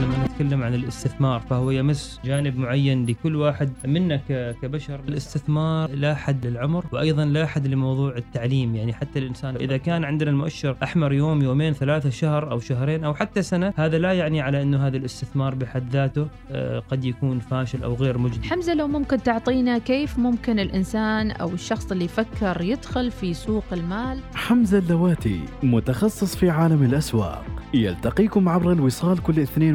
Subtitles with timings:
[0.00, 5.00] لما نتكلم عن الاستثمار فهو يمس جانب معين لكل واحد منا ك- كبشر.
[5.08, 8.76] الاستثمار لا حد للعمر وأيضا لا حد لموضوع التعليم.
[8.76, 13.14] يعني حتى الإنسان إذا كان عندنا المؤشر أحمر يوم يومين ثلاثة شهر أو شهرين أو
[13.14, 17.82] حتى سنة هذا لا يعني على إنه هذا الاستثمار بحد ذاته آه، قد يكون فاشل
[17.82, 18.48] أو غير مجدي.
[18.48, 24.18] حمزة لو ممكن تعطينا كيف ممكن الإنسان أو الشخص اللي يفكر يدخل في سوق المال؟
[24.34, 27.44] حمزة اللواتي متخصص في عالم الأسواق.
[27.74, 29.74] يلتقيكم عبر الوصال كل اثنين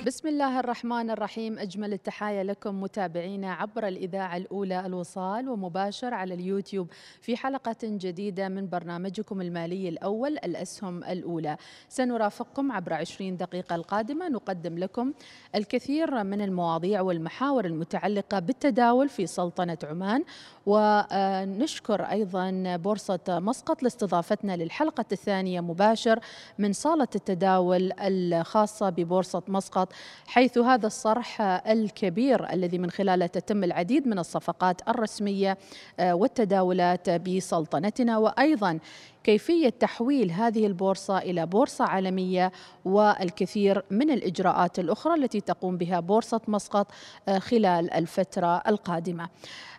[0.00, 1.58] بسم الله الرحمن الرحيم.
[1.58, 6.88] أجمل التحايا لكم متابعينا عبر الإذاعة الأولى الوصال ومباشر على اليوتيوب
[7.20, 11.56] في حلقة جديدة من برنامجكم المالي الأول الأسهم الأولى.
[11.88, 14.28] سنرافقكم عبر 20 دقيقة القادمة.
[14.28, 15.12] نقدم لكم
[15.54, 20.24] الكثير من المواضيع والمحاور المتعلقة بالتداول في سلطنة عمان.
[20.66, 26.20] ونشكر أيضا بورصة مسقط لاستضافتنا للحلقة الثانية مباشر
[26.58, 29.81] من صالة التداول الخاصة ببورصة مسقط.
[30.26, 35.58] حيث هذا الصرح الكبير الذي من خلاله تتم العديد من الصفقات الرسمية
[36.00, 38.78] آه، والتداولات بسلطنتنا وأيضا
[39.24, 42.52] كيفية تحويل هذه البورصة إلى بورصة عالمية
[42.84, 46.86] والكثير من الإجراءات الأخرى التي تقوم بها بورصة مسقط
[47.28, 49.28] آه، خلال الفترة القادمة.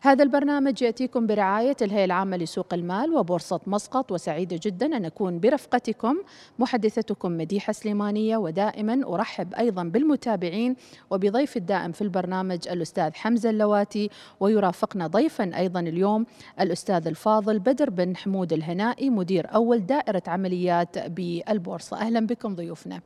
[0.02, 6.18] هذا البرنامج يأتيكم برعاية الهيئة العامة لسوق المال وبورصة مسقط وسعيدة جدا أن أكون برفقتكم
[6.60, 10.76] محدثتكم مديحة سليمانية ودائما أرحب أيضا بالمتابعين
[11.12, 16.26] وبضيف الدائم في البرنامج الأستاذ حمزة اللواتي ويرافقنا ضيفا أيضا اليوم
[16.62, 21.98] الأستاذ الفاضل بدر بن حمود الهنائي مدير أول دائرة عمليات بالبورصة.
[21.98, 23.02] أهلا بكم ضيوفنا.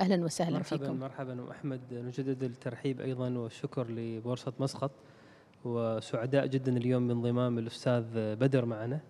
[0.00, 1.00] أهلا وسهلا مرحبا فيكم.
[1.00, 4.90] مرحبا واحمد نجدد الترحيب أيضا والشكر لبورصة مسقط
[5.64, 9.00] وسعداء جدا اليوم بانضمام الأستاذ بدر معنا.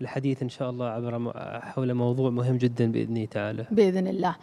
[0.00, 3.66] الحديث إن شاء الله عبر حول موضوع مهم جدا بإذن الله تعالى.
[3.70, 4.36] بإذن الله.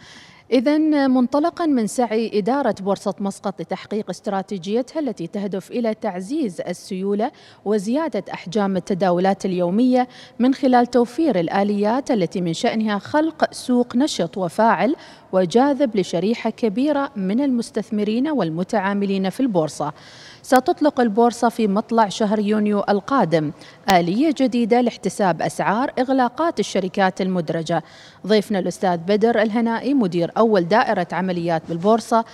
[0.51, 7.31] إذا منطلقا من سعي إدارة بورصة مسقط لتحقيق استراتيجيتها التي تهدف إلى تعزيز السيولة
[7.66, 10.07] وزيادة أحجام التداولات اليومية
[10.39, 14.95] من خلال توفير الآليات التي من شأنها خلق سوق نشط وفاعل
[15.31, 19.94] وجاذب لشريحة كبيرة من المستثمرين والمتعاملين في البورصة.
[20.41, 23.51] ستطلق البورصة في مطلع شهر يونيو القادم
[23.89, 27.84] آلية جديدة لاحتساب أسعار إغلاقات الشركات المدرجة
[28.28, 32.25] ضيفنا الأستاذ بدر الهنائي مدير أول دائرة عمليات بالبورصة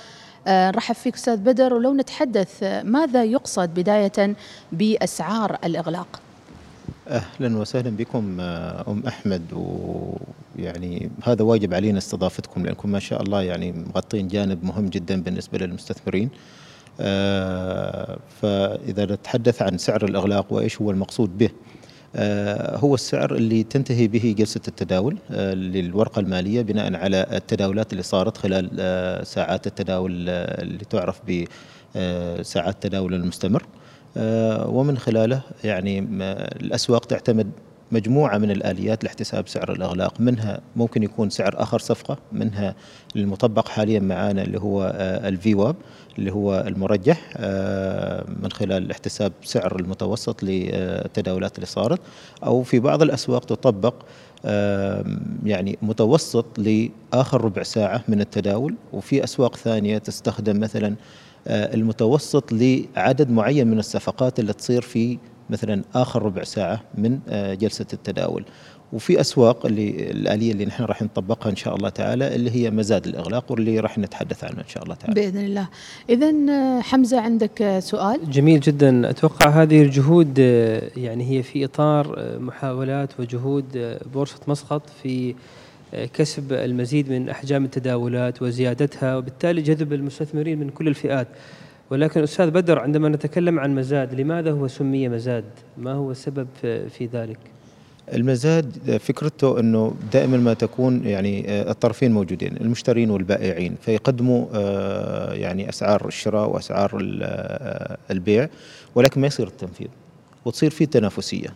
[0.47, 4.35] آه، نرحب فيك أستاذ بدر ولو نتحدث آه، ماذا يقصد بداية
[4.71, 6.21] بأسعار الإغلاق
[7.07, 13.41] أهلا وسهلا بكم آه، أم أحمد ويعني هذا واجب علينا استضافتكم لأنكم ما شاء الله
[13.41, 16.29] يعني مغطين جانب مهم جدا بالنسبة للمستثمرين.
[18.41, 21.49] فإذا نتحدث عن سعر الإغلاق وإيش هو المقصود به
[22.75, 28.37] هو السعر اللي تنتهي به جلسة التداول آه، للورقة المالية بناء على التداولات اللي صارت
[28.37, 33.65] خلال آه، ساعات التداول آه، اللي تعرف بساعات التداول المستمر.
[34.17, 35.99] آه، ومن خلاله يعني
[36.61, 37.51] الأسواق تعتمد
[37.91, 40.21] مجموعة من الآليات لاحتساب سعر الأغلاق.
[40.21, 42.75] منها ممكن يكون سعر آخر صفقة منها
[43.15, 44.93] المطبق حاليا معانا اللي هو
[45.25, 45.75] الفي واب
[46.19, 51.99] اللي هو المرجح آه، من خلال احتساب سعر المتوسط للتداولات اللي صارت.
[52.43, 53.93] أو في بعض الأسواق تطبق
[54.45, 55.05] آه،
[55.45, 58.75] يعني متوسط لآخر ربع ساعة من التداول.
[58.93, 60.95] وفي أسواق ثانية تستخدم مثلا
[61.47, 65.17] آه، المتوسط لعدد معين من الصفقات اللي تصير في
[65.51, 68.45] مثلا آخر ربع ساعة من آه، جلسة التداول.
[68.93, 73.07] وفي أسواق اللي الآلية اللي نحن راح نطبقها إن شاء الله تعالى اللي هي مزاد
[73.07, 75.13] الإغلاق واللي راح نتحدث عنها إن شاء الله تعالى.
[75.13, 75.67] بإذن الله.
[76.09, 79.09] إذا آه، حمزة عندك آه، سؤال؟ جميل جدا.
[79.09, 80.37] أتوقع هذه الجهود
[80.97, 85.35] يعني هي في إطار محاولات وجهود بورصة مسقط في
[86.13, 91.27] كسب المزيد من أحجام التداولات وزيادتها وبالتالي جذب المستثمرين من كل الفئات.
[91.91, 95.43] ولكن أستاذ بدر عندما نتكلم عن مزاد لماذا هو سمي مزاد؟
[95.77, 96.47] ما هو السبب
[96.89, 97.37] في ذلك؟
[98.13, 105.69] المزاد فكرته إنه دائما ما تكون يعني آه، الطرفين موجودين المشترين والبائعين فيقدموا آه، يعني
[105.69, 108.47] أسعار الشراء وأسعار ال- آه، البيع
[108.95, 109.87] ولكن ما يصير التنفيذ
[110.45, 111.47] وتصير في تنافسية.
[111.47, 111.53] آه،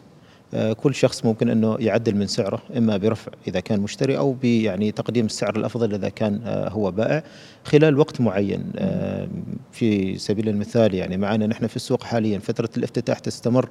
[0.54, 5.26] كل شخص ممكن إنه يعدل من سعره إما برفع إذا كان مشتري أو يعني تقديم
[5.26, 7.24] السعر الأفضل إذا كان آه، هو بائع.
[7.64, 9.28] خلال وقت معين آه،
[9.72, 13.70] في سبيل المثال يعني معنا نحن في السوق حاليا فترة الافتتاح تستمر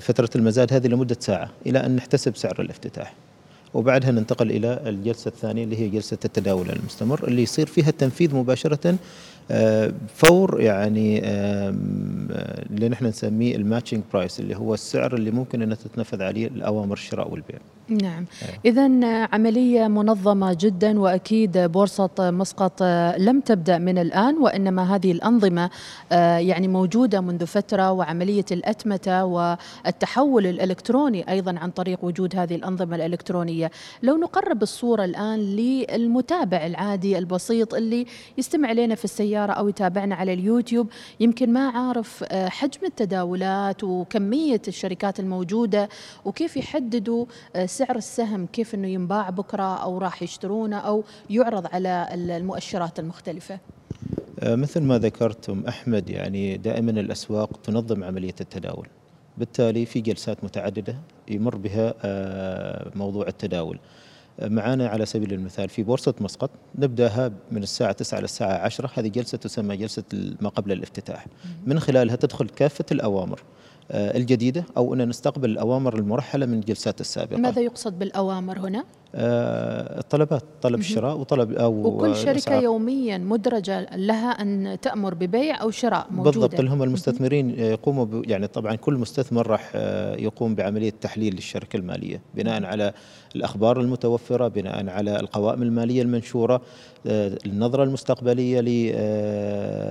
[0.00, 3.14] فترة المزاد هذه لمدة ساعة إلى أن نحتسب سعر الافتتاح.
[3.74, 8.96] وبعدها ننتقل إلى الجلسة الثانية اللي هي جلسة التداول المستمر اللي يصير فيها التنفيذ مباشرة
[10.14, 11.20] فور يعني
[12.70, 16.92] اللي نحن نسميه ال matching price اللي هو السعر اللي ممكن ان تتنفذ عليه الأوامر
[16.92, 17.58] الشراء والبيع.
[17.90, 18.26] نعم.
[18.64, 18.90] إذا
[19.32, 22.82] عملية منظمة جدا وأكيد بورصة مسقط
[23.18, 25.70] لم تبدأ من الآن وإنما هذه الأنظمة
[26.12, 32.96] آه، يعني موجودة منذ فترة وعملية الأتمتة والتحول الإلكتروني أيضا عن طريق وجود هذه الأنظمة
[32.96, 33.70] الإلكترونية.
[34.02, 38.06] لو نقرب الصورة الآن للمتابع العادي البسيط اللي
[38.38, 39.04] يستمع لنا في
[39.40, 40.88] السيارة أو يتابعنا على اليوتيوب.
[41.20, 45.88] يمكن ما عارف آه، حجم التداولات وكمية الشركات الموجودة
[46.24, 47.26] وكيف يحددوا
[47.56, 53.58] آه، سعر السهم كيف إنه ينباع بكرة أو راح يشترونه أو يعرض على المؤشرات المختلفة.
[54.40, 58.88] آه، مثل ما ذكرتم أحمد يعني دائما الأسواق تنظم عملية التداول.
[59.38, 60.96] بالتالي في جلسات متعددة
[61.28, 61.94] يمر بها
[62.94, 63.78] موضوع التداول.
[64.42, 69.38] معانا على سبيل المثال في بورصة مسقط نبدأها من الساعة 9 للساعة 10 هذه جلسة
[69.38, 70.04] تسمى جلسة
[70.40, 71.26] ما قبل الافتتاح.
[71.66, 73.42] من خلالها تدخل كافة الأوامر
[73.92, 77.36] آه، الجديدة أو أن نستقبل الأوامر المرحلة من الجلسات السابقة.
[77.36, 78.84] ماذا يقصد بالأوامر هنا؟
[79.14, 82.62] الطلبات آه، طلب الشراء وطلب أو وكل شركة الأسعار.
[82.62, 86.40] يوميا مدرجة لها أن تأمر ببيع أو شراء موجودة.
[86.40, 92.22] بالضبط هم المستثمرين يقوموا يعني طبعا كل مستثمر راح آه، يقوم بعملية تحليل للشركة المالية
[92.34, 92.92] بناء على
[93.36, 96.60] الأخبار المتوفرة بناء على القوائم المالية المنشورة
[97.06, 98.60] آه، النظرة المستقبلية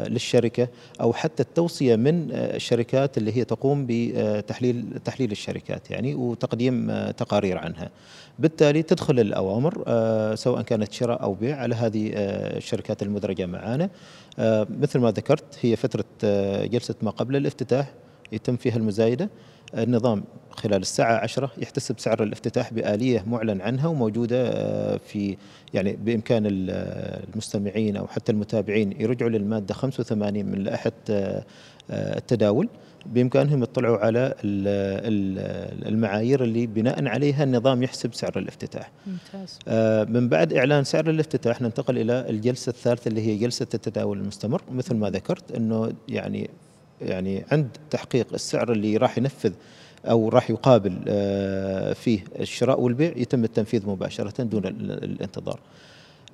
[0.10, 0.68] للشركة
[1.02, 7.90] أو حتى التوصية من الشركات اللي هي تقوم بتحليل تحليل الشركات يعني وتقديم تقارير عنها.
[8.40, 13.90] بالتالي تدخل الأوامر آه، سواء كانت شراء أو بيع على هذه آه، الشركات المدرجة معنا
[14.40, 16.06] آه، مثل ما ذكرت هي فترة
[16.66, 17.94] جلسة ما قبل الافتتاح
[18.32, 19.30] يتم فيها المزايدة.
[19.74, 25.38] النظام خلال الساعة عشرة يحتسب سعر الافتتاح بآلية معلن عنها وموجودة في
[25.74, 30.92] يعني بإمكان المستمعين أو حتى المتابعين يرجعوا للمادة 85 من لائحة
[31.92, 32.70] التداول
[33.06, 34.36] بإمكانهم يطلعوا على
[35.86, 38.92] المعايير اللي بناء عليها النظام يحسب سعر الافتتاح.
[39.08, 39.60] ممتاز.
[39.68, 44.62] آه، من بعد إعلان سعر الافتتاح ننتقل إلى الجلسة الثالثة اللي هي جلسة التداول المستمر
[44.72, 46.50] مثل ما ذكرت إنه يعني
[47.02, 49.54] يعني عند تحقيق السعر اللي راح ينفذ
[50.06, 55.60] أو راح يقابل آه، فيه الشراء والبيع يتم التنفيذ مباشرة دون الانتظار.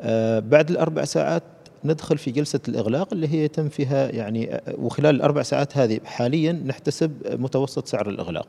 [0.01, 1.43] آه، بعد الأربع ساعات
[1.85, 7.11] ندخل في جلسة الإغلاق اللي هي يتم فيها يعني وخلال الأربع ساعات هذه حاليا نحتسب
[7.39, 8.47] متوسط سعر الإغلاق.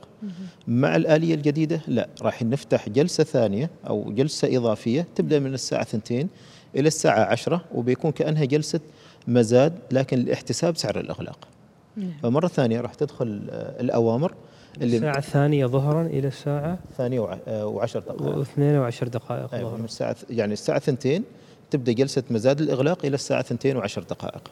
[0.69, 6.29] مع الآلية الجديدة لا راح نفتح جلسة ثانية أو جلسة إضافية تبدأ من الساعة 2
[6.77, 8.81] إلى الساعة 10 وبيكون كأنها جلسة
[9.29, 11.49] مزاد لكن لاحتساب سعر الإغلاق.
[11.97, 12.13] نعم.
[12.23, 13.47] فمرة ثانية راح تدخل
[13.81, 14.35] الأوامر
[14.83, 18.37] اللي الساعة الثانية ظهرا إلى الساعة ثانية وعشر دقائق.
[18.37, 21.23] واثنين وعشر دقائق أيوة من الساعة يعني الساعة 2
[21.71, 24.51] تبدأ جلسة مزاد الإغلاق إلى الساعة 2 وعشر دقائق.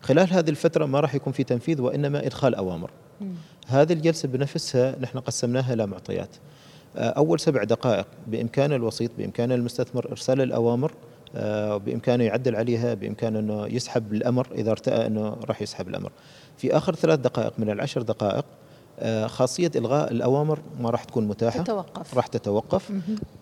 [0.00, 2.90] خلال هذه الفترة ما راح يكون في تنفيذ وإنما إدخال أوامر.
[3.66, 6.36] هذه الجلسة بنفسها نحن قسمناها إلى معطيات.
[6.96, 10.92] آه، أول سبع دقائق بإمكان الوسيط بإمكان المستثمر إرسال الأوامر
[11.36, 16.12] آه، بامكانه يعدل عليها بامكانه إنه يسحب الأمر إذا ارتأى إنه راح يسحب الأمر.
[16.64, 18.44] في آخر ثلاث دقائق من العشر دقائق
[19.00, 22.14] آه، خاصية إلغاء الأوامر ما راح تكون متاحة تتوقف.
[22.14, 22.90] راح تتوقف.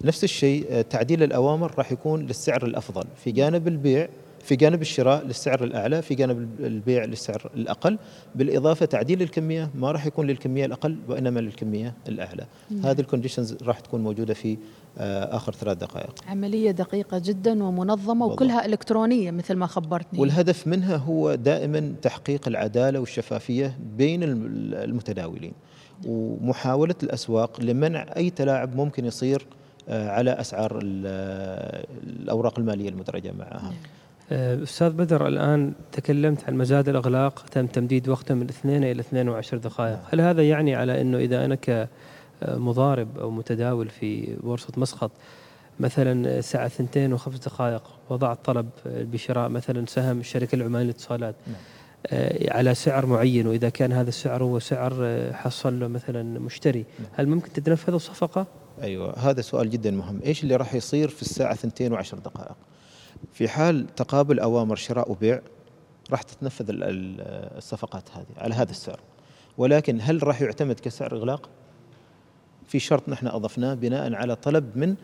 [0.04, 3.04] نفس الشيء آه، تعديل الأوامر راح يكون للسعر الأفضل.
[3.25, 4.08] في جانب البيع
[4.42, 7.99] في جانب الشراء للسعر الأعلى في جانب البيع للسعر الأقل.
[8.34, 12.46] بالإضافة تعديل الكمية ما راح يكون للكمية الأقل وإنما للكمية الأعلى.
[12.84, 14.58] هذه الكونديشنز راح تكون موجودة في
[14.99, 16.14] آه، آخر ثلاث دقائق.
[16.28, 20.20] عملية دقيقة جدا ومنظمة وكلها إلكترونية مثل ما خبرتني.
[20.20, 25.52] والهدف منها هو دائما تحقيق العدالة والشفافية بين المتداولين.
[26.06, 29.46] ومحاولة الأسواق لمنع أي تلاعب ممكن يصير
[29.88, 33.62] آه، على أسعار الأوراق المالية المدرجة معها.
[33.62, 33.72] نعم.
[34.32, 39.56] أستاذ بدر الآن تكلمت عن مزاد الأغلاق تم تمديد وقته من اثنين إلى اثنين وعشر
[39.56, 41.54] دقائق، هل هذا يعني على إنه إذا أنا
[42.42, 45.10] كمضارب أو متداول في بورصه مسقط
[45.80, 51.56] مثلا الساعة ثنتين وخمس دقائق وضعت طلب بشراء مثلا سهم الشركة العمانية للاتصالات نعم.
[52.06, 56.84] آه، على سعر معين وإذا كان هذا السعر هو سعر آه، حصل له مثلا مشتري،
[56.98, 57.08] نعم.
[57.12, 58.46] هل ممكن تتنفذ الصفقة؟
[58.82, 62.56] أيوه هذا سؤال جدا مهم، إيش اللي راح يصير في الساعة ثنتين وعشر دقائق؟
[63.32, 65.40] في حال تقابل أوامر شراء وبيع
[66.10, 69.00] راح تتنفذ الصفقات هذه على هذا السعر
[69.58, 71.48] ولكن هل راح يعتمد كسعر إغلاق؟
[72.66, 74.94] في شرط نحن أضفناه بناء على طلب من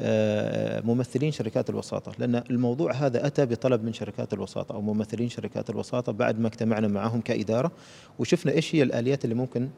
[0.00, 5.70] آه، ممثلين شركات الوساطة لأن الموضوع هذا أتى بطلب من شركات الوساطة أو ممثلين شركات
[5.70, 7.72] الوساطة بعد ما اجتمعنا معهم كإدارة
[8.18, 9.68] وشفنا إيش هي الآليات اللي ممكن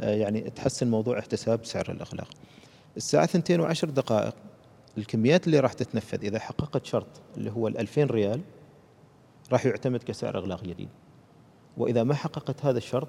[0.00, 2.28] آه، يعني تحسن موضوع احتساب سعر الإغلاق.
[2.96, 4.34] الساعة 2 وعشر دقائق
[4.98, 8.40] الكميات اللي راح تتنفذ إذا حققت شرط اللي هو ال 2000 ريال
[9.52, 10.88] راح يعتمد كسعر إغلاق جديد.
[11.76, 13.08] وإذا ما حققت هذا الشرط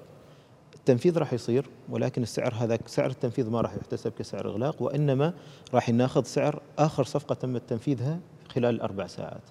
[0.74, 5.34] التنفيذ راح يصير ولكن السعر هذا سعر التنفيذ ما راح يحتسب كسعر إغلاق وإنما
[5.74, 9.42] راح ناخذ سعر آخر صفقة تم تنفيذها خلال الاربع ساعات.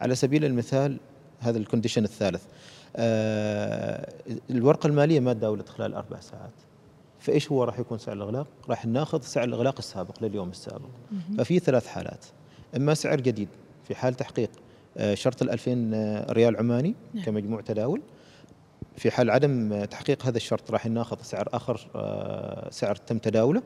[0.00, 0.98] على سبيل المثال
[1.40, 2.44] هذا الكونديشن الثالث
[2.96, 4.12] آه
[4.50, 6.52] الورقة المالية ما تداولت خلال أربع ساعات.
[7.20, 10.88] فإيش هو راح يكون سعر الإغلاق؟ راح ناخذ سعر الإغلاق السابق لليوم السابق.
[11.38, 12.24] ففي ثلاث حالات.
[12.76, 13.48] إما سعر جديد
[13.88, 14.50] في حال تحقيق
[14.98, 15.92] آه، شرط ال 2000
[16.32, 17.24] ريال عماني نعم.
[17.24, 18.02] كمجموع تداول.
[18.96, 23.62] في حال عدم تحقيق هذا الشرط راح ناخذ سعر آخر آه، سعر تم تداوله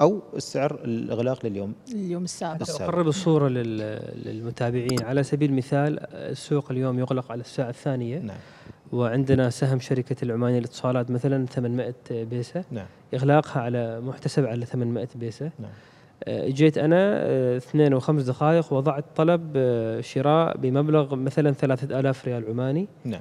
[0.00, 2.62] أو السعر الإغلاق لليوم اليوم السابق.
[3.06, 5.02] الصورة لل- للمتابعين.
[5.02, 8.18] على سبيل المثال السوق اليوم يغلق على الساعة الثانية.
[8.18, 8.36] نعم.
[8.92, 12.64] وعندنا سهم شركة العمانية للاتصالات مثلا 800 بيسة.
[12.70, 12.86] نعم.
[13.14, 15.50] إغلاقها على محتسب على 800 بيسة.
[15.58, 15.70] نعم.
[16.24, 22.44] آه، جيت أنا آه، اثنين وخمس دقائق وضعت طلب آه، شراء بمبلغ مثلا 3000 ريال
[22.48, 22.88] عماني.
[23.04, 23.20] نعم.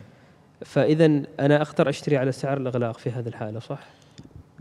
[0.66, 1.06] فإذا
[1.40, 3.80] أنا أقدر أشتري على سعر الإغلاق في هذه الحالة صح؟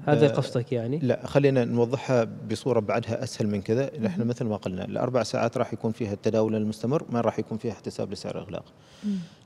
[0.07, 3.91] هذا آه، قصدك يعني؟ لا خلينا نوضحها بصورة بعدها أسهل من كذا.
[4.01, 7.73] نحن مثل ما قلنا الأربع ساعات راح يكون فيها التداول المستمر ما راح يكون فيها
[7.73, 8.65] احتساب لسعر اغلاق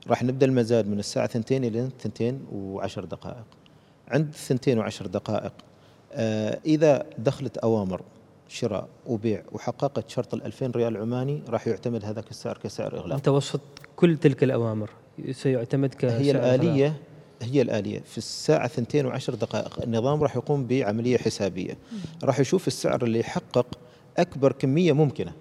[0.07, 3.45] راح نبدأ المزاد من الساعة 2 إلى 2 وعشر دقائق.
[4.07, 5.53] عند 2 وعشر دقائق
[6.13, 8.01] آه إذا دخلت أوامر
[8.47, 13.17] شراء وبيع وحققت شرط ال 2000 ريال عماني راح يعتمد هذاك السعر كسعر إغلاق.
[13.17, 13.61] متوسط
[13.95, 14.89] كل تلك الأوامر
[15.31, 16.93] سيعتمد كسعر هي إغلاق.
[17.45, 17.99] هي الآلية.
[17.99, 21.77] في الساعة 2 وعشر دقائق النظام راح يقوم بعملية حسابية.
[22.23, 23.79] راح يشوف السعر اللي يحقق
[24.17, 25.33] أكبر كمية ممكنة.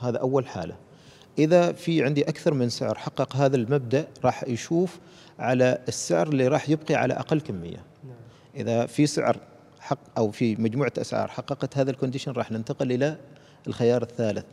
[0.00, 0.76] هذا أول حالة.
[1.38, 4.98] إذا في عندي أكثر من سعر حقق هذا المبدأ راح يشوف
[5.38, 7.84] على السعر اللي راح يبقي على أقل كمية.
[8.56, 9.36] إذا في سعر
[9.80, 13.16] حق أو في مجموعة أسعار حققت هذا الكونديشن راح ننتقل إلى
[13.68, 14.44] الخيار الثالث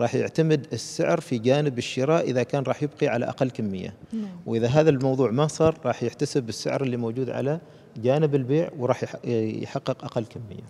[0.00, 4.26] راح يعتمد السعر في جانب الشراء إذا كان راح يبقي على أقل كمية نعم.
[4.46, 7.60] وإذا هذا الموضوع ما صار راح يحتسب السعر اللي موجود على
[7.96, 9.16] جانب البيع وراح يح-
[9.62, 10.62] يحقق أقل كمية.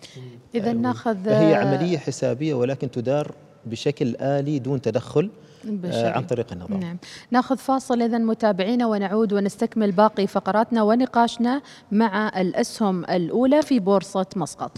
[0.55, 3.31] إذا ناخذ فهي عملية حسابية ولكن تدار
[3.65, 5.29] بشكل آلي دون تدخل
[5.65, 6.07] آه، بشري.
[6.07, 6.79] عن طريق النظام.
[6.79, 6.97] نعم
[7.31, 14.77] ناخذ فاصل إذا متابعينا ونعود ونستكمل باقي فقراتنا ونقاشنا مع الأسهم الأولى في بورصة مسقط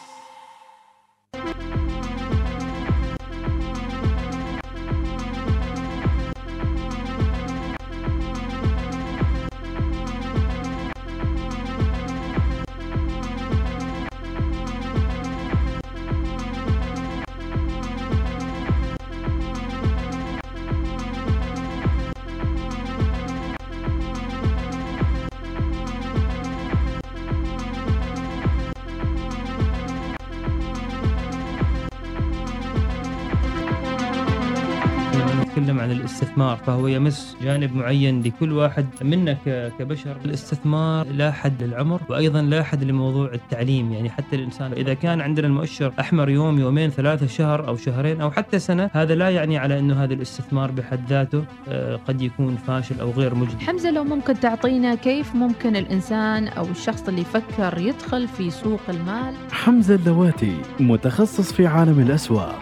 [36.31, 40.15] الاستثمار فهو يمس جانب معين لكل واحد منا ك- كبشر.
[40.25, 43.91] الاستثمار لا حد للعمر وأيضا لا حد لموضوع التعليم.
[43.93, 48.31] يعني حتى الإنسان إذا كان عندنا المؤشر أحمر يوم يومين ثلاثة شهر أو شهرين أو
[48.31, 52.99] حتى سنة هذا لا يعني على إنه هذا الاستثمار بحد ذاته آه، قد يكون فاشل
[52.99, 53.65] أو غير مجدي.
[53.65, 59.33] حمزة لو ممكن تعطينا كيف ممكن الإنسان أو الشخص اللي يفكر يدخل في سوق المال؟
[59.51, 62.61] حمزة اللواتي متخصص في عالم الأسواق.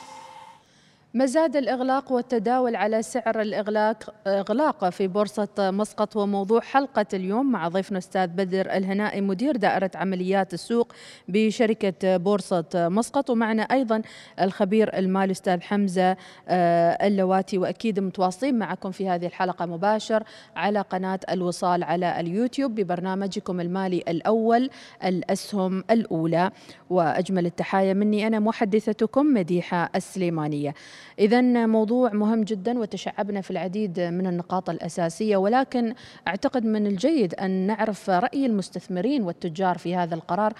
[1.13, 7.67] مزاد الإغلاق والتداول على سعر الإغلاق إغلاق في بورصة مسقط هو موضوع حلقة اليوم مع
[7.67, 10.93] ضيفنا أستاذ بدر الهنائي مدير دائرة عمليات السوق
[11.27, 14.01] بشركة بورصة مسقط ومعنا أيضا
[14.41, 20.23] الخبير المالي أستاذ حمزة آه، اللواتي وأكيد متواصلين معكم في هذه الحلقة مباشر
[20.55, 24.69] على قناة الوصال على اليوتيوب ببرنامجكم المالي الأول
[25.05, 26.51] الأسهم الأولى.
[26.89, 30.73] وأجمل التحايا مني أنا محدثتكم مديحة السليمانية.
[31.19, 35.93] إذا موضوع مهم جدا وتشعبنا في العديد من النقاط الأساسية ولكن
[36.27, 40.53] أعتقد من الجيد أن نعرف رأي المستثمرين والتجار في هذا القرار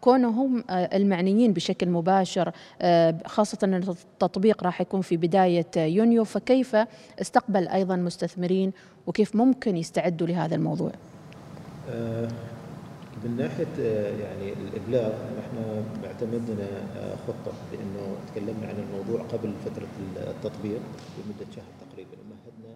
[0.00, 6.76] كونهم آه، المعنيين بشكل مباشر آه، خاصة أن التطبيق راح يكون في بداية يونيو فكيف
[7.20, 8.72] استقبل أيضا مستثمرين
[9.06, 10.92] وكيف ممكن يستعدوا لهذا الموضوع؟
[11.90, 12.28] آه،
[13.24, 19.86] من ناحية آه، يعني الإبلاغ إحنا اعتمدنا آه، خطة لأنه تكلمنا عن الموضوع قبل فترة
[20.16, 20.80] التطبيق
[21.18, 22.74] بمده شهر تقريبا ومهدنا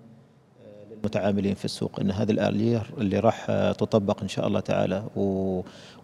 [0.64, 2.00] آه، للمتعاملين في السوق.
[2.00, 3.46] إن هذه الاليه اللي راح
[3.78, 5.04] تطبق إن شاء الله تعالى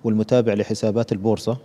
[0.04, 1.58] والمتابع لحسابات البورصة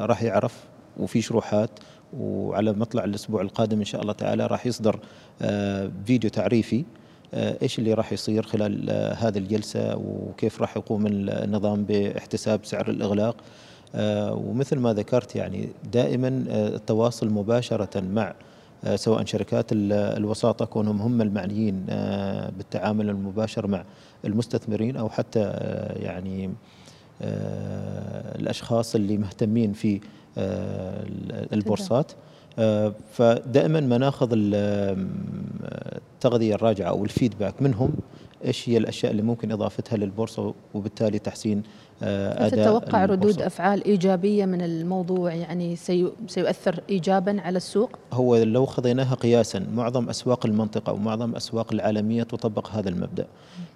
[0.00, 0.64] راح يعرف
[0.96, 1.70] وفي شروحات
[2.18, 5.00] وعلى مطلع الأسبوع القادم إن شاء الله تعالى راح يصدر
[6.06, 6.84] فيديو تعريفي
[7.34, 13.36] إيش اللي راح يصير خلال آه، هذه الجلسة وكيف راح يقوم النظام باحتساب سعر الإغلاق؟
[13.94, 18.34] آه، ومثل ما ذكرت يعني دائما التواصل مباشرة مع
[18.94, 21.84] سواء شركات الوساطة كونهم هم المعنيين
[22.56, 23.84] بالتعامل المباشر مع
[24.24, 25.40] المستثمرين أو حتى
[25.96, 26.50] يعني
[28.40, 30.00] الأشخاص اللي مهتمين في
[31.52, 32.12] البورصات.
[32.12, 32.31] آه،
[33.12, 34.28] فدائما ما ناخذ
[36.16, 37.92] التغذية الراجعة أو الفيدباك منهم
[38.44, 41.62] إيش هي الأشياء اللي ممكن إضافتها للبورصة وبالتالي تحسين
[42.02, 45.76] آه، أداء تتوقع ردود أفعال إيجابية من الموضوع يعني
[46.26, 52.70] سيؤثر ايجابا على السوق؟ هو لو خذيناها قياسا معظم أسواق المنطقة ومعظم الاسواق العالمية تطبق
[52.70, 53.26] هذا المبدأ.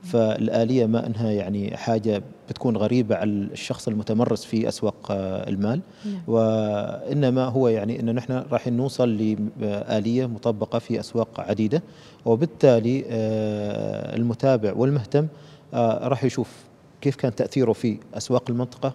[0.02, 6.20] فالآلية ما إنها يعني حاجة بتكون غريبة على الشخص المتمرس في أسواق آه، المال نعم.
[6.26, 11.82] وإنما هو يعني إن نحن راح نوصل لآلية مطبقة في أسواق عديدة
[12.24, 15.26] وبالتالي آه، المتابع والمهتم
[15.74, 16.65] راح يشوف
[17.00, 18.94] كيف كان تأثيره في أسواق المنطقة؟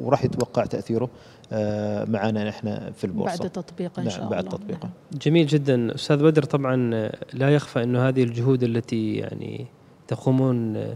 [0.00, 1.08] وراح يتوقع تأثيره
[1.52, 3.38] آه، معنا نحن في البورصة.
[3.38, 4.30] بعد تطبيقه إن نعم، شاء الله.
[4.30, 4.84] بعد تطبيقه.
[4.84, 5.20] نعم.
[5.22, 5.94] جميل جدا.
[5.94, 9.66] أستاذ بدر طبعا لا يخفى إنه هذه الجهود التي يعني
[10.08, 10.86] تقومون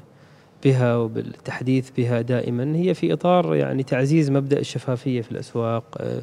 [0.64, 6.22] بها وبالتحديث بها دائما هي في إطار يعني تعزيز مبدأ الشفافية في الأسواق آه،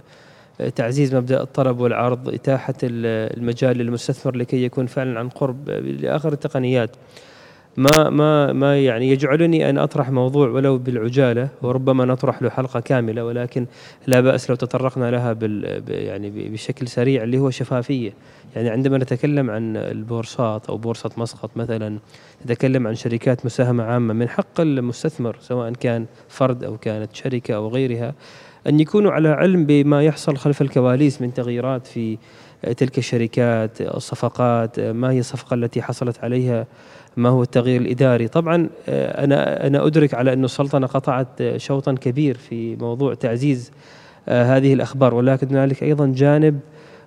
[0.69, 6.95] تعزيز مبدأ الطلب والعرض إتاحة المجال للمستثمر لكي يكون فعلا عن قرب لآخر التقنيات.
[7.79, 13.25] ما ما ما يعني يجعلني أن أطرح موضوع ولو بالعجالة وربما نطرح له حلقة كاملة
[13.25, 13.65] ولكن
[14.07, 18.13] لا بأس لو تطرقنا لها بال يعني بشكل سريع اللي هو شفافية.
[18.55, 21.99] يعني عندما نتكلم عن البورصات أو بورصة مسقط مثلا
[22.45, 27.67] نتكلم عن شركات مساهمة عامة من حق المستثمر سواء كان فرد أو كانت شركة أو
[27.67, 28.13] غيرها
[28.67, 32.17] أن يكونوا على علم بما يحصل خلف الكواليس من تغييرات في
[32.77, 36.67] تلك الشركات الصفقات ما هي الصفقة التي حصلت عليها؟
[37.17, 42.37] ما هو التغيير الإداري؟ طبعا آه، أنا أنا أدرك على انه السلطنة قطعت شوطا كبير
[42.37, 43.71] في موضوع تعزيز
[44.27, 46.59] آه، هذه الأخبار ولكن هنالك أيضا جانب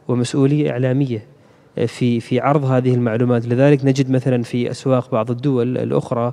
[0.08, 1.26] ومسؤولية إعلامية
[1.78, 3.46] آه، في في عرض هذه المعلومات.
[3.46, 6.32] لذلك نجد مثلا في أسواق بعض الدول الأخرى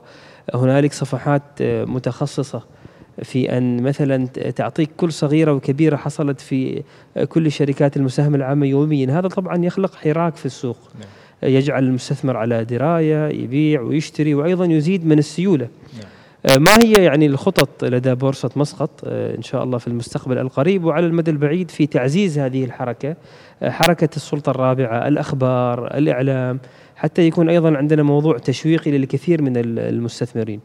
[0.54, 2.64] هنالك صفحات متخصصة
[3.24, 6.84] في أن مثلا تعطيك كل صغيرة وكبيرة حصلت في
[7.30, 9.20] كل الشركات المساهمة العامة يوميا.
[9.20, 10.78] هذا طبعا يخلق حراك في السوق.
[11.00, 11.10] نعم.
[11.54, 15.68] يجعل المستثمر على دراية يبيع ويشتري وأيضا يزيد من السيولة.
[15.98, 16.64] نعم.
[16.64, 21.32] ما هي يعني الخطط لدى بورصة مسقط؟ إن شاء الله في المستقبل القريب وعلى المدى
[21.32, 23.16] البعيد في تعزيز هذه الحركة
[23.64, 26.60] حركة السلطة الرابعة الأخبار الإعلام
[26.96, 30.60] حتى يكون أيضا عندنا موضوع تشويقي للكثير من المستثمرين.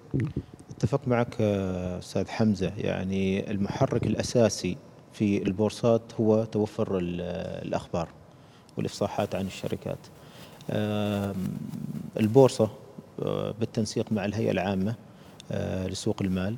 [0.85, 2.73] أتفق معك أستاذ حمزة.
[2.77, 4.77] يعني المحرك الأساسي
[5.13, 8.09] في البورصات هو توفر الأخبار
[8.77, 9.99] والإفصاحات عن الشركات.
[12.21, 12.71] البورصة
[13.23, 14.95] آه، بالتنسيق مع الهيئة العامة
[15.53, 16.57] آه، لسوق المال.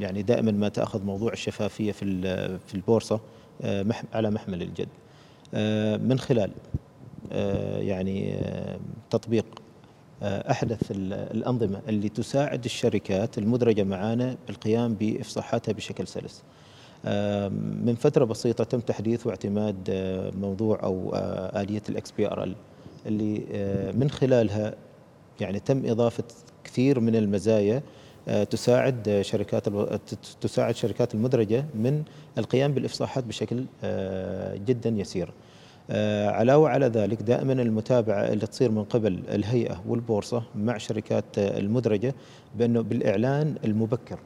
[0.00, 2.20] يعني دائما ما تأخذ موضوع الشفافية في
[2.66, 3.20] في البورصة
[3.62, 4.88] آه، على محمل الجد.
[6.02, 6.50] من خلال
[7.80, 8.40] يعني
[9.10, 9.46] تطبيق
[10.22, 16.42] أحدث الأنظمة اللي تساعد الشركات المدرجة معانا بالقيام بإفصاحاتها بشكل سلس.
[17.84, 19.90] من فترة بسيطة تم تحديث واعتماد
[20.40, 21.12] موضوع أو
[21.56, 22.54] آلية ال XBRL
[23.06, 23.42] اللي
[23.94, 24.74] من خلالها
[25.40, 26.24] يعني تم إضافة
[26.64, 27.82] كثير من المزايا
[28.50, 29.68] تساعد شركات
[30.40, 32.02] تساعد شركات المدرجة من
[32.38, 33.64] القيام بالإفصاحات بشكل
[34.66, 35.30] جدا يسير
[36.30, 42.14] علاوة على ذلك دائما المتابعة اللي تصير من قبل الهيئة والبورصة مع شركات المدرجة
[42.58, 44.18] بأنه بالإعلان المبكر.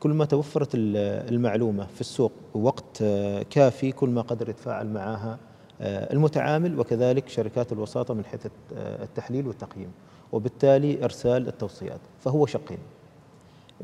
[0.00, 3.04] كل ما توفرت المعلومة في السوق وقت
[3.50, 5.38] كافي كل ما قدر يتفاعل معها
[5.80, 9.90] المتعامل وكذلك شركات الوساطة من حيث التحليل والتقييم
[10.32, 12.00] وبالتالي إرسال التوصيات.
[12.20, 12.78] فهو شقين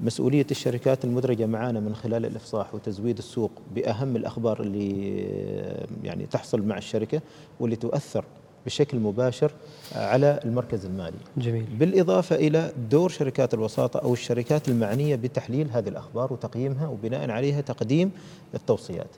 [0.00, 5.18] مسؤولية الشركات المدرجة معنا من خلال الإفصاح وتزويد السوق بأهم الأخبار اللي
[6.04, 7.20] يعني تحصل مع الشركة
[7.60, 8.24] واللي تؤثر
[8.66, 9.52] بشكل مباشر
[9.94, 11.16] على المركز المالي.
[11.36, 11.64] جميل.
[11.78, 18.10] بالإضافة إلى دور شركات الوساطة أو الشركات المعنية بتحليل هذه الأخبار وتقييمها وبناء عليها تقديم
[18.54, 19.10] التوصيات.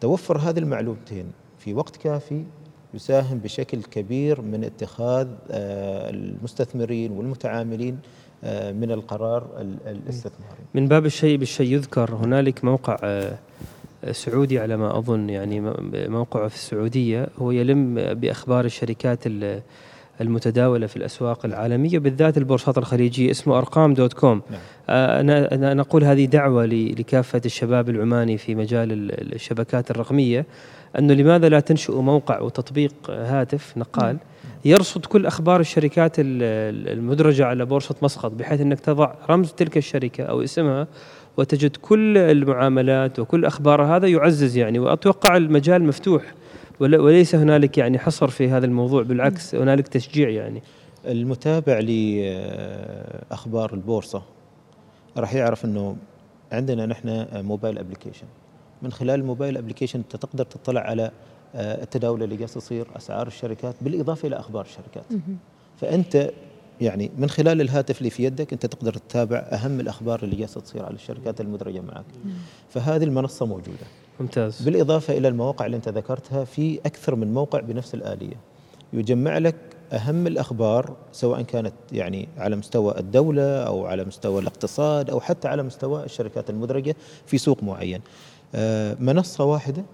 [0.00, 1.26] توفر هذه المعلومتين
[1.58, 2.44] في وقت كافي
[2.94, 7.98] يساهم بشكل كبير من اتخاذ المستثمرين والمتعاملين
[8.72, 9.46] من القرار
[9.86, 12.96] الاستثماري من باب الشيء بالشيء يذكر هنالك موقع
[14.10, 15.60] سعودي على ما أظن يعني
[15.92, 19.18] موقعه في السعودية هو يلم بأخبار الشركات
[20.20, 24.60] المتداولة في الأسواق العالمية بالذات البورصات الخليجية اسمه أرقام دوت كوم نعم.
[24.88, 28.88] أنا, أنا نقول هذه دعوة لكافة الشباب العماني في مجال
[29.34, 30.46] الشبكات الرقمية
[30.98, 34.31] أنه لماذا لا تنشئوا موقع وتطبيق هاتف نقال نعم.
[34.64, 40.42] يرصد كل أخبار الشركات المدرجة على بورصة مسقط بحيث إنك تضع رمز تلك الشركة أو
[40.42, 40.86] اسمها
[41.36, 43.82] وتجد كل المعاملات وكل أخبار.
[43.82, 46.34] هذا يعزز يعني وأتوقع المجال مفتوح
[46.80, 50.62] وليس هنالك يعني حصر في هذا الموضوع بالعكس هنالك تشجيع يعني.
[51.06, 51.78] المتابع
[53.30, 54.22] لاخبار البورصة
[55.16, 55.96] راح يعرف إنه
[56.52, 58.26] عندنا نحن mobile application
[58.82, 61.10] من خلال ال mobile application أنت تقدر تطلع على آه،
[61.54, 65.04] التداول اللي جالس يصير أسعار الشركات بالإضافة إلى أخبار الشركات.
[65.80, 66.30] فأنت
[66.80, 70.84] يعني من خلال الهاتف اللي في يدك أنت تقدر تتابع أهم الأخبار اللي جالسه تصير
[70.84, 72.04] على الشركات المدرجة معك.
[72.70, 73.86] فهذه المنصة موجودة.
[74.20, 74.62] ممتاز.
[74.62, 78.36] بالإضافة إلى المواقع اللي أنت ذكرتها في أكثر من موقع بنفس الآلية.
[78.92, 79.56] يجمع لك
[79.92, 85.62] أهم الأخبار سواء كانت يعني على مستوى الدولة أو على مستوى الاقتصاد أو حتى على
[85.62, 88.00] مستوى الشركات المدرجة في سوق معين.
[88.54, 89.84] آه، منصة واحدة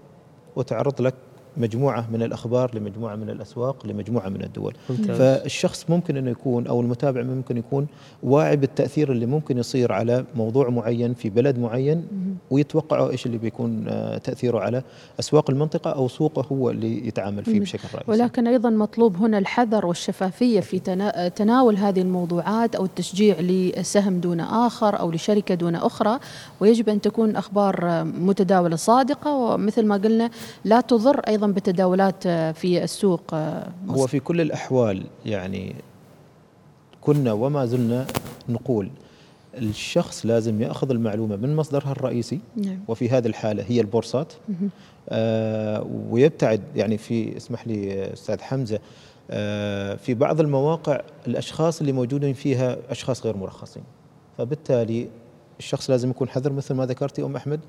[0.55, 1.13] وتعرض لك
[1.59, 4.73] مجموعة من الأخبار لمجموعة من الأسواق لمجموعة من الدول.
[4.89, 5.17] ممتاز.
[5.17, 7.87] فالشخص ممكن أنه يكون أو المتابع ممكن يكون
[8.23, 12.07] واعي بالتأثير اللي ممكن يصير على موضوع معين في بلد معين
[12.49, 14.83] ويتوقعوا إيش اللي بيكون آه، تأثيره على
[15.19, 18.11] أسواق المنطقة أو سوقه هو اللي يتعامل فيه بشكل رئيسي.
[18.11, 20.79] ولكن أيضا مطلوب هنا الحذر والشفافية في
[21.35, 26.19] تناول هذه الموضوعات أو التشجيع لسهم دون آخر أو لشركة دون أخرى.
[26.59, 30.29] ويجب أن تكون أخبار متداولة صادقة ومثل ما قلنا
[30.65, 35.75] لا تضر أيضا بتداولات آه، في السوق آه، هو في كل الأحوال يعني
[37.01, 38.07] كنا وما زلنا
[38.49, 38.89] نقول
[39.57, 42.79] الشخص لازم يأخذ المعلومة من مصدرها الرئيسي نعم.
[42.87, 44.33] وفي هذه الحالة هي البورصات.
[45.09, 48.79] آه ويبتعد يعني في اسمح لي أستاذ حمزة
[49.31, 53.83] آه في بعض المواقع الأشخاص اللي موجودين فيها أشخاص غير مرخصين.
[54.37, 55.07] فبالتالي
[55.59, 57.59] الشخص لازم يكون حذر مثل ما ذكرتي أم أحمد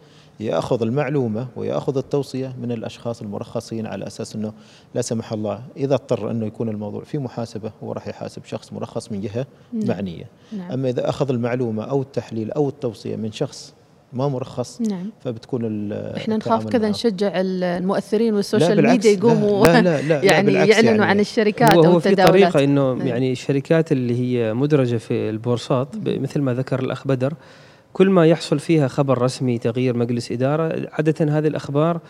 [0.40, 4.53] ياخذ المعلومة وياخذ التوصية من الأشخاص المرخصين على أساس إنه
[4.94, 9.12] لا سمح الله إذا اضطر إنه يكون الموضوع في محاسبة هو راح يحاسب شخص مرخص
[9.12, 9.88] من جهة نعم.
[9.88, 10.72] معنية نعم.
[10.72, 13.74] أما إذا أخذ المعلومة أو التحليل أو التوصية من شخص
[14.12, 15.11] ما مرخص نعم.
[15.24, 20.90] فبتكون إحنا نخاف كذا نشجع المؤثرين وال social media يقوموا لا لا لا يعني يعلنوا
[20.90, 23.07] يعني عن الشركات هو, هو في طريقة إنه نعم.
[23.07, 27.35] يعني الشركات اللي هي مدرجة في البورصات مثل ما ذكر الأخ بدر
[27.92, 32.00] كل ما يحصل فيها خبر رسمي تغيير مجلس إدارة عادة هذه الأخبار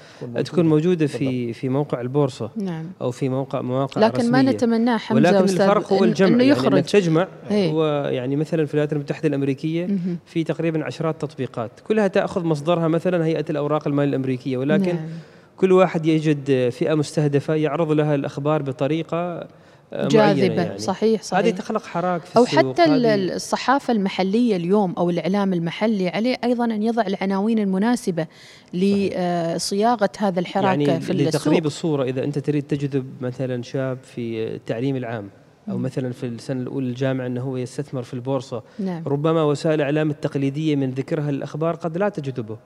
[0.44, 2.86] تكون موجودة في في موقع البورصة نعم.
[3.00, 4.30] أو في موقع مواقع لكن رسمية.
[4.30, 6.72] ما نتمناه حمزة ولكن الفرق هو الجمع إنه يخرج.
[6.72, 7.70] يعني تجمع إيه.
[7.70, 9.88] هو يعني مثلا في الولايات المتحدة الأمريكية
[10.26, 15.08] في تقريبا عشرات تطبيقات كلها تأخذ مصدرها مثلا هيئة الأوراق المال الأمريكية ولكن نعم.
[15.56, 19.48] كل واحد يجد فئة مستهدفة يعرض لها الأخبار بطريقة
[19.92, 20.62] جاذبة.
[20.62, 20.78] يعني.
[20.78, 21.44] صحيح صحيح.
[21.44, 26.82] هذه تخلق حراك في أو حتى الصحافة المحلية اليوم أو الإعلام المحلي عليه أيضا أن
[26.82, 28.26] يضع العناوين المناسبة
[28.74, 31.28] لصياغة هذا الحراك يعني في السوق.
[31.28, 35.30] لتقريب الصورة إذا أنت تريد تجذب مثلا شاب في التعليم العام
[35.70, 38.62] أو مثلا في السنة الأولى الجامعة إنه هو يستثمر في البورصة.
[38.78, 39.02] نعم.
[39.06, 42.56] ربما وسائل الاعلام التقليدية من ذكرها الاخبار قد لا تجذبه.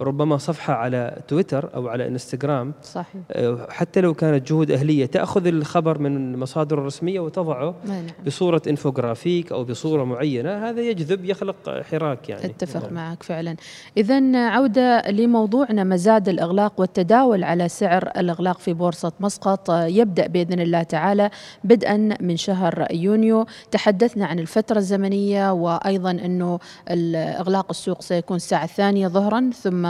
[0.00, 2.72] ربما صفحة على تويتر أو على إنستغرام.
[2.82, 3.22] صحيح.
[3.32, 8.06] آه، حتى لو كانت جهود أهلية تأخذ الخبر من المصادر الرسمية وتضعه نعم.
[8.26, 10.68] بصورة إنفوغرافيك أو بصورة معينة.
[10.68, 12.44] هذا يجذب يخلق حراك يعني.
[12.44, 12.94] أتفق نعم.
[12.94, 13.56] معك فعلا.
[13.96, 19.70] اذا عودة لموضوعنا مزاد الأغلاق والتداول على سعر الأغلاق في بورصة مسقط.
[19.70, 21.30] يبدأ بإذن الله تعالى
[21.64, 23.46] بدءا من شهر يونيو.
[23.70, 26.58] تحدثنا عن الفترة الزمنية وأيضا إنه
[26.90, 29.86] ال- اغلاق السوق سيكون الساعة الثانية ظهرا ثم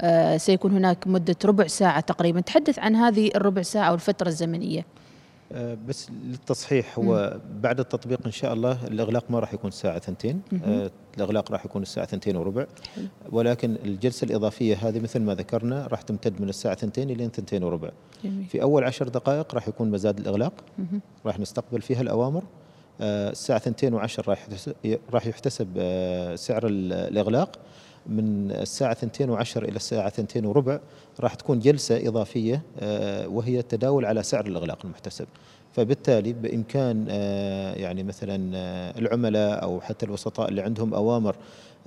[0.00, 2.40] آه، سيكون هناك مدة ربع ساعة تقريبا.
[2.40, 4.80] تحدث عن هذه الربع ساعة أو الفترة الزمنية.
[4.80, 5.01] آه،
[5.88, 10.90] بس للتصحيح هو بعد التطبيق إن شاء الله الإغلاق ما راح يكون الساعة ثنتين آه،
[11.16, 12.66] الإغلاق راح يكون الساعة ثنتين وربع.
[13.32, 17.90] ولكن الجلسة الإضافية هذه مثل ما ذكرنا راح تمتد من الساعة ثنتين إلى ثنتين وربع.
[18.48, 20.52] في أول عشر دقائق راح يكون مزاد الإغلاق.
[21.26, 22.42] راح نستقبل فيها الأوامر.
[23.00, 24.48] آه، الساعة ثنتين وعشر راح
[25.12, 27.58] راح يحتسب آه، سعر ال- الإغلاق.
[28.06, 30.80] من الساعة ثنتين وعشر إلى الساعة ثنتين وربع
[31.22, 35.26] راح تكون جلسة إضافية آه، وهي التداول على سعر الإغلاق المحتسب
[35.72, 41.36] فبالتالي بإمكان آه، يعني مثلا آه، العملاء أو حتى الوسطاء اللي عندهم أوامر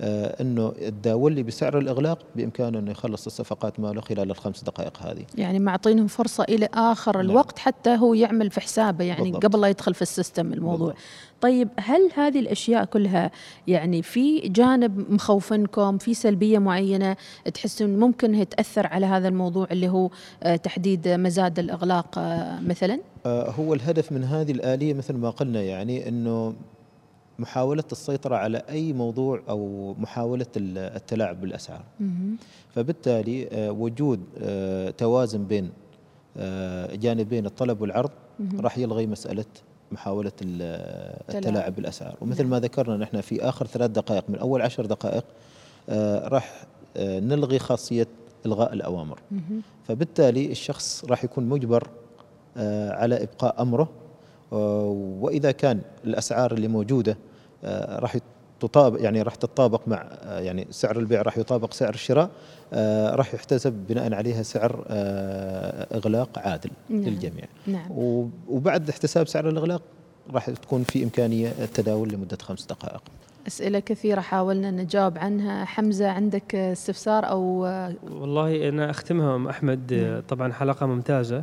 [0.00, 5.58] أنه تداول لي بسعر الإغلاق بإمكانه أنه يخلص الصفقات ماله خلال الخمس دقائق هذه يعني
[5.58, 7.30] معطينهم فرصة إلى آخر نعم.
[7.30, 9.44] الوقت حتى هو يعمل في حسابه يعني بالضبط.
[9.44, 10.96] قبل لا يدخل في السيستم الموضوع بالضبط.
[11.40, 13.30] طيب هل هذه الأشياء كلها
[13.66, 17.16] يعني في جانب مخوفنكم في سلبية معينة
[17.54, 20.10] تحسون ممكن تأثر على هذا الموضوع اللي هو
[20.42, 25.62] آه، تحديد مزاد الإغلاق آه، مثلا؟ آه، هو الهدف من هذه الآلية مثل ما قلنا
[25.62, 26.54] يعني أنه
[27.38, 31.84] محاولة السيطرة على أي موضوع أو محاولة ال- التلاعب بالأسعار.
[32.74, 34.20] فبالتالي وجود
[34.98, 35.70] توازن بين
[37.00, 38.10] جانبين الطلب والعرض
[38.60, 39.44] راح يلغي مسألة
[39.92, 42.50] محاولة ال- التلاعب بالأسعار ومثل نعم.
[42.50, 45.24] ما ذكرنا نحن في آخر ثلاث دقائق من أول عشر دقائق
[45.88, 46.64] آه، راح
[46.96, 48.06] آه، نلغي خاصية
[48.46, 49.18] إلغاء الأوامر.
[49.88, 51.88] فبالتالي الشخص راح يكون مجبر
[52.56, 53.88] آه، على إبقاء أمره
[54.52, 57.16] آه، وإذا كان الأسعار اللي موجودة
[57.64, 58.16] آه، راح
[58.60, 62.30] تطابق يعني راح تتطابق مع يعني سعر البيع راح يطابق سعر الشراء
[62.72, 67.00] آه، راح يحتسب بناء عليها سعر آه، إغلاق عادل نعم.
[67.00, 67.44] للجميع.
[67.66, 67.88] نعم.
[68.48, 69.82] وبعد احتساب سعر الإغلاق
[70.30, 73.02] راح تكون في إمكانية التداول لمدة خمس دقائق.
[73.46, 75.64] أسئلة كثيرة حاولنا نجاوب عنها.
[75.64, 79.92] حمزة عندك استفسار أو آه، والله أنا أختمها أم أحمد.
[79.92, 80.22] نعم.
[80.28, 81.42] طبعا حلقة ممتازة.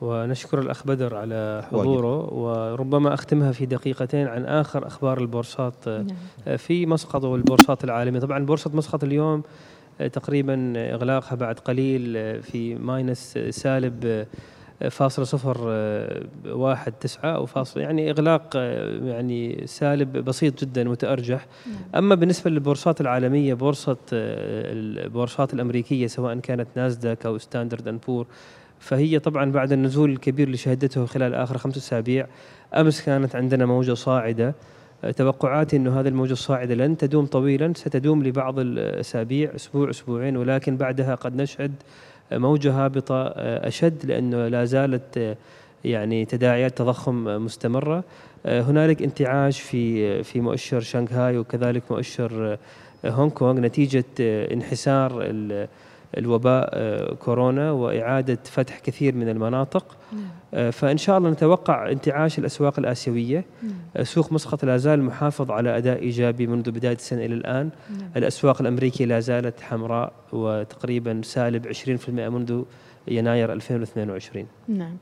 [0.00, 6.56] ونشكر الاخ بدر على حضوره وربما أختمها في دقيقتين عن آخر أخبار البورصات نعم.
[6.56, 8.20] في مسقط والبورصات العالمية.
[8.20, 9.42] طبعا بورصة مسقط اليوم
[10.12, 14.26] تقريبا إغلاقها بعد قليل في ماينس سالب
[14.90, 15.58] فاصلة صفر
[16.46, 18.56] واحد تسعة أو فاصل يعني إغلاق
[19.04, 21.46] يعني سالب بسيط جدا متأرجح.
[21.94, 28.26] أما بالنسبة للبورصات العالمية بورصة البورصات الأمريكية سواء كانت ناسداك أو Standard and Poor
[28.80, 32.26] فهي طبعا بعد النزول الكبير اللي شهدته خلال آخر خمس أسابيع
[32.74, 34.54] أمس كانت عندنا موجة صاعدة.
[35.16, 41.14] توقعاتي إنه هذه الموجة الصاعدة لن تدوم طويلا ستدوم لبعض الأسابيع أسبوع أسبوعين ولكن بعدها
[41.14, 41.72] قد نشهد
[42.32, 45.36] موجة هابطة أشد لأنه لا زالت
[45.84, 48.04] يعني تداعيات تضخم مستمرة.
[48.46, 52.58] هنالك انتعاش في في مؤشر شنغهاي وكذلك مؤشر
[53.04, 55.22] هونغ كونغ نتيجة انحسار
[56.18, 59.96] الوباء كورونا وإعادة فتح كثير من المناطق.
[60.72, 63.44] فإن شاء الله نتوقع انتعاش الأسواق الآسيوية.
[64.02, 67.70] سوق مسقط لا زال محافظ على أداء إيجابي منذ بداية السنة إلى الآن.
[68.16, 72.62] الأسواق الأمريكية لا زالت حمراء وتقريبا سالب 20% منذ
[73.08, 74.96] يناير 2022 نعم.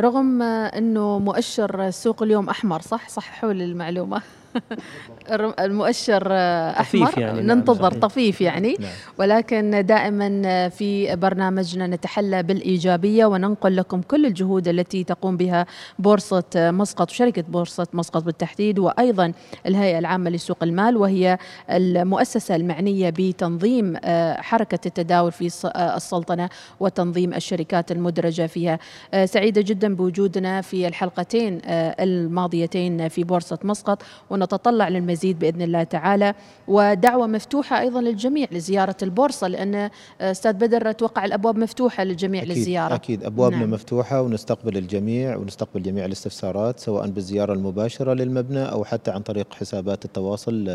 [0.00, 4.22] رغم إنه مؤشر السوق اليوم أحمر صح؟ صححوا لي المعلومة.
[5.64, 7.06] المؤشر أحمر.
[7.06, 8.76] طفيف يعني ننتظر نعم طفيف يعني.
[8.80, 8.90] نعم.
[9.18, 15.66] ولكن دائما في برنامجنا نتحلى بالإيجابية وننقل لكم كل الجهود التي تقوم بها
[15.98, 19.32] بورصة مسقط وشركه بورصة مسقط بالتحديد وأيضا
[19.66, 21.38] الهيئة العامة لسوق المال وهي
[21.70, 23.96] المؤسسة المعنية بتنظيم
[24.36, 26.48] حركة التداول في السلطنة
[26.80, 28.78] وتنظيم الشركات المدرجة فيها.
[29.24, 31.60] سعيدة جدا بوجودنا في الحلقتين
[32.00, 34.02] الماضيتين في بورصة مسقط.
[34.40, 36.34] ونتطلع للمزيد بإذن الله تعالى.
[36.68, 42.94] ودعوة مفتوحة أيضا للجميع لزيارة البورصة لأن أستاذ بدر أتوقع الأبواب مفتوحة للجميع أكيد للزيارة.
[42.94, 43.24] أكيد.
[43.24, 43.70] أبوابنا نعم.
[43.70, 50.04] مفتوحة ونستقبل الجميع ونستقبل جميع الاستفسارات سواء بالزيارة المباشرة للمبنى أو حتى عن طريق حسابات
[50.04, 50.70] التواصل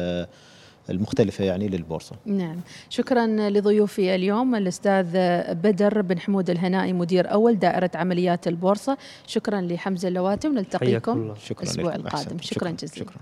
[0.90, 2.16] المختلفة يعني للبورصة.
[2.26, 2.60] نعم.
[2.90, 5.06] شكرا لضيوفي اليوم الأستاذ
[5.54, 8.98] بدر بن حمود الهنائي مدير أول دائرة عمليات البورصة.
[9.28, 12.38] شكرا لحمزة اللواتي ونلتقيكم الأسبوع القادم.
[12.38, 13.06] شكرا, شكرا جزيلا.
[13.06, 13.22] شكرا.